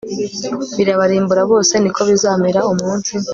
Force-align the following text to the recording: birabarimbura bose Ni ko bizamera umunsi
birabarimbura 0.77 1.41
bose 1.51 1.73
Ni 1.77 1.89
ko 1.95 2.01
bizamera 2.09 2.59
umunsi 2.71 3.11